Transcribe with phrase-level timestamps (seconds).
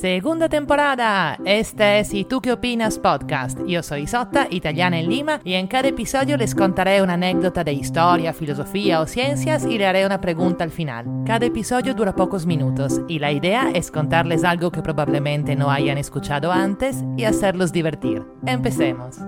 [0.00, 1.36] Segunda temporada.
[1.44, 2.98] Este es ¿Y tú qué opinas?
[2.98, 3.58] podcast.
[3.66, 7.74] Yo soy Isotta, italiana en Lima, y en cada episodio les contaré una anécdota de
[7.74, 11.04] historia, filosofía o ciencias y le haré una pregunta al final.
[11.26, 15.98] Cada episodio dura pocos minutos y la idea es contarles algo que probablemente no hayan
[15.98, 18.24] escuchado antes y hacerlos divertir.
[18.46, 19.18] Empecemos.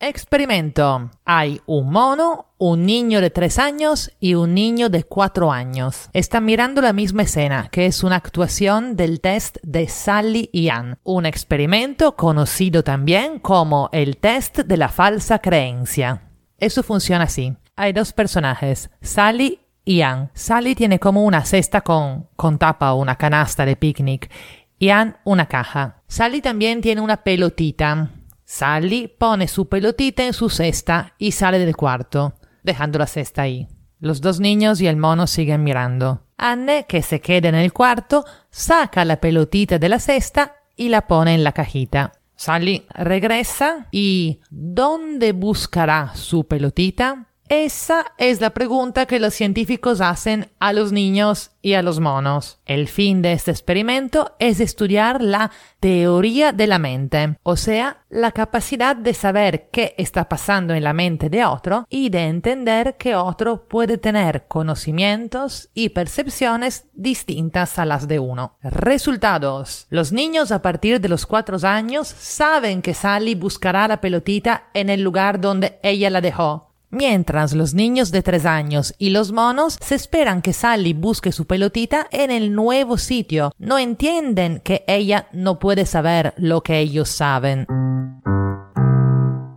[0.00, 1.10] Experimento.
[1.24, 6.08] Hay un mono, un niño de 3 años y un niño de 4 años.
[6.12, 10.98] Están mirando la misma escena, que es una actuación del test de Sally y Ann,
[11.02, 16.30] un experimento conocido también como el test de la falsa creencia.
[16.58, 17.56] Eso funciona así.
[17.74, 20.30] Hay dos personajes, Sally y Ann.
[20.32, 24.30] Sally tiene como una cesta con, con tapa o una canasta de picnic
[24.78, 26.02] y Ann una caja.
[26.06, 28.12] Sally también tiene una pelotita
[28.50, 33.68] Sally pone su pelotita en su cesta y sale del cuarto, dejando la cesta ahí.
[34.00, 36.24] Los dos niños y el mono siguen mirando.
[36.38, 41.06] Anne, que se queda en el cuarto, saca la pelotita de la cesta y la
[41.06, 42.14] pone en la cajita.
[42.36, 47.27] Sally regresa y ¿dónde buscará su pelotita?
[47.48, 52.60] Esa es la pregunta que los científicos hacen a los niños y a los monos.
[52.66, 58.32] El fin de este experimento es estudiar la teoría de la mente, o sea, la
[58.32, 63.16] capacidad de saber qué está pasando en la mente de otro y de entender que
[63.16, 68.58] otro puede tener conocimientos y percepciones distintas a las de uno.
[68.62, 69.86] Resultados.
[69.88, 74.90] Los niños a partir de los cuatro años saben que Sally buscará la pelotita en
[74.90, 79.76] el lugar donde ella la dejó Mientras los niños de tres años y los monos
[79.80, 85.28] se esperan que Sally busque su pelotita en el nuevo sitio, no entienden que ella
[85.32, 87.66] no puede saber lo que ellos saben.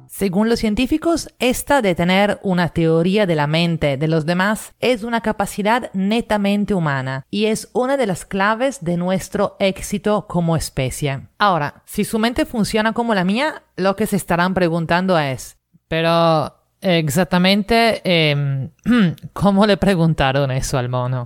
[0.10, 5.04] Según los científicos, esta de tener una teoría de la mente de los demás es
[5.04, 11.28] una capacidad netamente humana y es una de las claves de nuestro éxito como especie.
[11.40, 16.61] Ahora, si su mente funciona como la mía, lo que se estarán preguntando es, pero
[16.82, 18.70] Exactamente eh,
[19.34, 21.26] cómo le preguntaron eso al mono.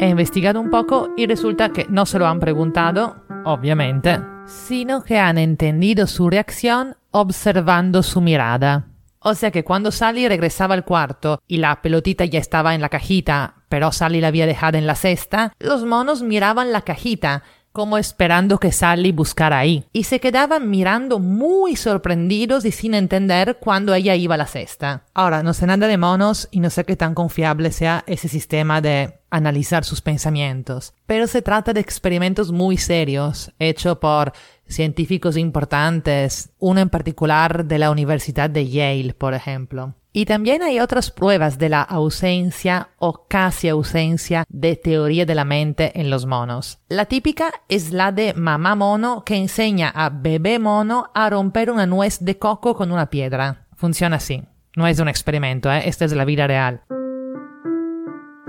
[0.00, 5.18] He investigado un poco y resulta que no se lo han preguntado, obviamente, sino que
[5.18, 8.86] han entendido su reacción observando su mirada.
[9.20, 12.88] O sea que cuando Sally regresaba al cuarto y la pelotita ya estaba en la
[12.88, 17.42] cajita, pero Sally la había dejado en la cesta, los monos miraban la cajita
[17.74, 23.58] como esperando que Sally buscara ahí, y se quedaban mirando muy sorprendidos y sin entender
[23.60, 25.02] cuando ella iba a la cesta.
[25.12, 28.80] Ahora, no sé nada de monos y no sé qué tan confiable sea ese sistema
[28.80, 34.32] de analizar sus pensamientos, pero se trata de experimentos muy serios, hechos por
[34.68, 39.94] científicos importantes, uno en particular de la Universidad de Yale, por ejemplo.
[40.16, 45.44] Y también hay otras pruebas de la ausencia o casi ausencia de teoría de la
[45.44, 46.78] mente en los monos.
[46.88, 51.86] La típica es la de mamá mono que enseña a bebé mono a romper una
[51.86, 53.66] nuez de coco con una piedra.
[53.74, 54.44] Funciona así.
[54.76, 55.88] No es un experimento, ¿eh?
[55.88, 56.82] esta es la vida real.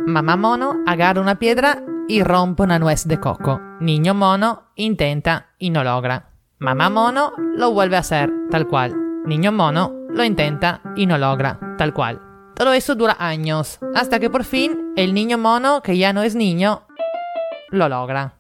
[0.06, 3.60] Mamá mono agarra una piedra y rompe una nuez de coco.
[3.80, 6.30] Niño mono intenta y no logra.
[6.60, 8.94] Mamá mono lo vuelve a hacer, tal cual.
[9.26, 12.22] Niño mono lo intenta y no logra, tal cual.
[12.56, 16.36] Todo eso dura años, hasta que por fin el niño mono, que ya no es
[16.36, 16.88] niño,
[17.70, 18.36] lo logra.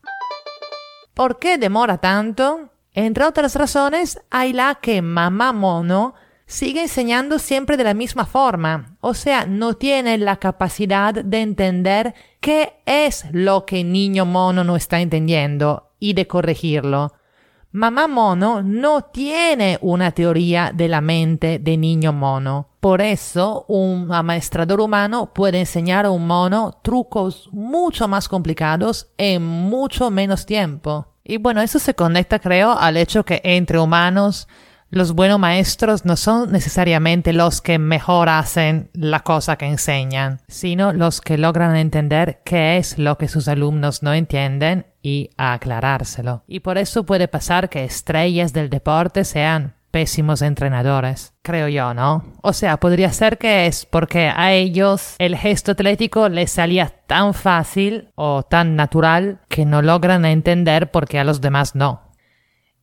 [1.13, 2.69] ¿Por qué demora tanto?
[2.94, 6.16] Entre otras razones, hay la que mamá mono
[6.46, 12.13] sigue enseñando siempre de la misma forma, o sea, no tiene la capacidad de entender
[12.40, 17.12] qué es lo que niño mono no está entendiendo y de corregirlo.
[17.75, 22.69] Mamá mono no tiene una teoría de la mente de niño mono.
[22.80, 29.44] Por eso, un amaestrador humano puede enseñar a un mono trucos mucho más complicados en
[29.46, 31.08] mucho menos tiempo.
[31.22, 34.47] Y bueno, eso se conecta, creo, al hecho que entre humanos
[34.95, 40.94] los buenos maestros no son necesariamente los que mejor hacen la cosa que enseñan, sino
[40.94, 46.44] los que logran entender qué es lo que sus alumnos no entienden y aclarárselo.
[46.47, 52.24] Y por eso puede pasar que estrellas del deporte sean pésimos entrenadores, creo yo, ¿no?
[52.41, 57.33] O sea, podría ser que es porque a ellos el gesto atlético les salía tan
[57.33, 62.05] fácil o tan natural que no logran entender por qué a los demás no.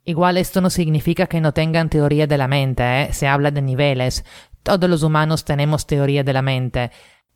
[0.05, 3.13] Igual esto no significa que no tengan teoría de la mente, ¿eh?
[3.13, 4.25] se habla de niveles.
[4.63, 6.91] Todos los humanos tenemos teoría de la mente.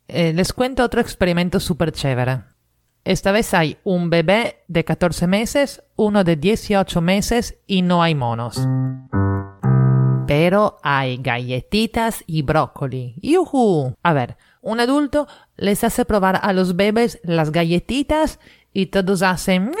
[0.07, 2.43] Eh, les cuento otro experimento súper chévere.
[3.05, 8.15] Esta vez hay un bebé de 14 meses, uno de 18 meses y no hay
[8.15, 8.59] monos.
[10.27, 13.15] Pero hay galletitas y brócoli.
[13.21, 13.95] ¡Yuhu!
[14.03, 15.25] A ver, un adulto
[15.55, 18.41] les hace probar a los bebés las galletitas
[18.73, 19.71] y todos hacen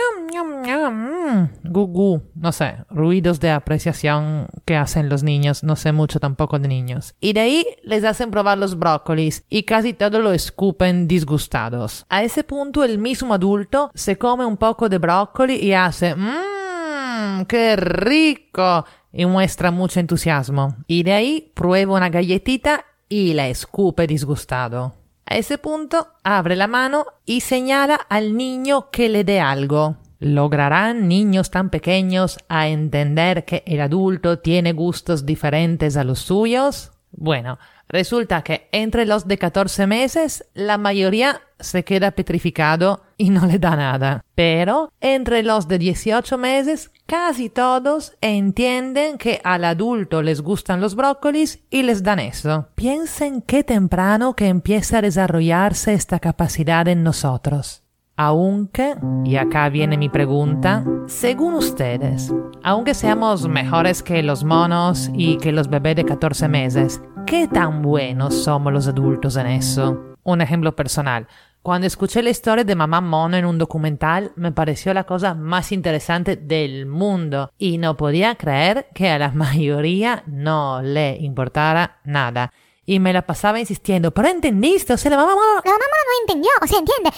[1.63, 6.67] Gugu, no sé, ruidos de apreciación que hacen los niños, no sé mucho tampoco de
[6.67, 7.15] niños.
[7.19, 12.05] Y de ahí les hacen probar los brócolis y casi todo lo escupen disgustados.
[12.09, 17.45] A ese punto el mismo adulto se come un poco de brócoli y hace mmm,
[17.47, 20.75] qué rico y muestra mucho entusiasmo.
[20.87, 24.93] Y de ahí prueba una galletita y la escupe disgustado.
[25.25, 29.97] A ese punto abre la mano y señala al niño que le dé algo.
[30.19, 36.91] ¿Lograrán niños tan pequeños a entender que el adulto tiene gustos diferentes a los suyos?
[37.11, 43.45] Bueno, resulta que entre los de 14 meses la mayoría se queda petrificado y no
[43.45, 44.23] le da nada.
[44.35, 50.95] Pero entre los de 18 meses casi todos entienden que al adulto les gustan los
[50.95, 52.67] brócolis y les dan eso.
[52.75, 57.86] Piensen qué temprano que empieza a desarrollarse esta capacidad en nosotros.
[58.19, 62.33] Aunque, y acá viene mi pregunta, según ustedes,
[62.63, 67.83] aunque seamos mejores que los monos y que los bebés de 14 meses, ¿qué tan
[67.83, 70.15] buenos somos los adultos en eso?
[70.23, 71.27] Un ejemplo personal.
[71.61, 75.71] Cuando escuché la historia de mamá mono en un documental, me pareció la cosa más
[75.71, 82.51] interesante del mundo y no podía creer que a la mayoría no le importara nada
[82.89, 86.49] y me la pasaba insistiendo, pero entendiste, o sea, la mamá La mamá no entendió,
[86.61, 87.11] o sea, entiende.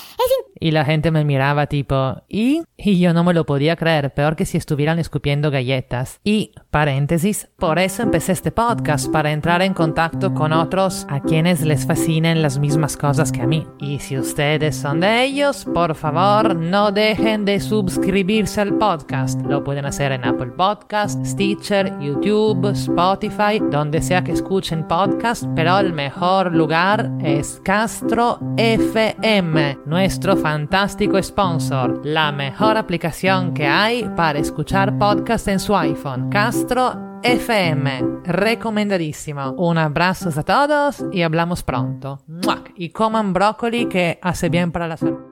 [0.60, 2.64] Y la gente me miraba tipo, ¿y?
[2.76, 6.20] Y yo no me lo podía creer, peor que si estuvieran escupiendo galletas.
[6.24, 11.62] Y, paréntesis, por eso empecé este podcast, para entrar en contacto con otros a quienes
[11.62, 13.68] les fascinen las mismas cosas que a mí.
[13.78, 19.40] Y si ustedes son de ellos, por favor, no dejen de suscribirse al podcast.
[19.46, 25.78] Lo pueden hacer en Apple Podcast, Stitcher, YouTube, Spotify, donde sea que escuchen podcast pero
[25.78, 34.40] el mejor lugar es Castro FM, nuestro fantástico sponsor, la mejor aplicación que hay para
[34.40, 36.30] escuchar podcast en su iPhone.
[36.30, 39.52] Castro FM, recomendadísimo.
[39.58, 42.22] Un abrazo a todos y hablamos pronto.
[42.78, 45.29] Y coman brócoli que hace bien para la salud.